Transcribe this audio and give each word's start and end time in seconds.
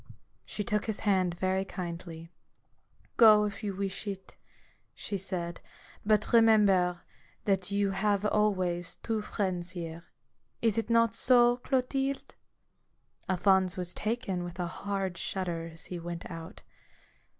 She 0.45 0.63
took 0.63 0.85
his 0.85 1.01
hand 1.01 1.35
very 1.35 1.63
kindly." 1.63 2.31
Go, 3.23 3.45
if 3.45 3.61
you 3.63 3.75
wish 3.75 4.07
it," 4.07 4.35
she 4.95 5.15
said;" 5.15 5.61
but 6.03 6.33
remember 6.33 7.01
that 7.45 7.69
you 7.69 7.91
have 7.91 8.25
always 8.25 8.95
two 9.03 9.21
friends 9.21 9.69
here. 9.77 10.05
Is 10.59 10.79
it 10.79 10.89
not 10.89 11.13
so, 11.13 11.57
Clotilde?" 11.57 12.33
Alphonse 13.29 13.77
was 13.77 13.93
taken 13.93 14.43
with 14.43 14.57
a 14.59 14.65
hard 14.65 15.19
shudder 15.19 15.69
as 15.71 15.85
he 15.85 15.99
went 15.99 16.25
out. 16.31 16.63